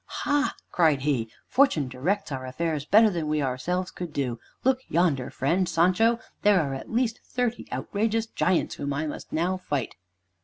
"Ha!" 0.23 0.55
cried 0.71 1.01
he. 1.01 1.29
"Fortune 1.47 1.87
directs 1.87 2.31
our 2.31 2.47
affairs 2.47 2.85
better 2.85 3.11
than 3.11 3.27
we 3.27 3.39
ourselves 3.39 3.91
could 3.91 4.11
do. 4.11 4.39
Look 4.63 4.79
yonder, 4.89 5.29
friend 5.29 5.69
Sancho, 5.69 6.19
there 6.41 6.59
are 6.59 6.73
at 6.73 6.81
at 6.81 6.91
least 6.91 7.19
thirty 7.23 7.67
outrageous 7.71 8.25
giants 8.25 8.73
whom 8.73 8.93
I 8.93 9.05
must 9.05 9.31
now 9.31 9.57
fight." 9.57 9.93